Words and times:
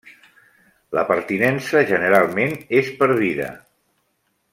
La 0.99 1.03
pertinença 1.09 1.83
generalment 1.91 2.57
és 2.81 2.91
per 3.03 3.11
vida. 3.21 3.51